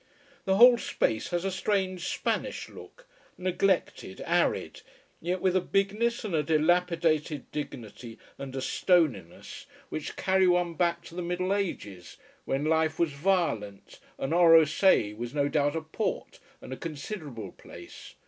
[0.45, 3.05] The whole space has a strange Spanish look,
[3.37, 4.81] neglected, arid,
[5.21, 11.03] yet with a bigness and a dilapidated dignity and a stoniness which carry one back
[11.03, 16.39] to the Middle Ages, when life was violent and Orosei was no doubt a port
[16.63, 18.15] and a considerable place.